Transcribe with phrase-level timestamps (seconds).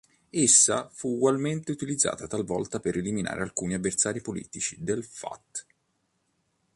[0.31, 5.67] Essa fu ugualmente utilizzata talvolta per eliminare alcuni avversari politici del "Fath".